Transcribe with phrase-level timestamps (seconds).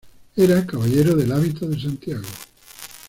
[0.35, 2.27] Era Caballero del Hábito de Santiago.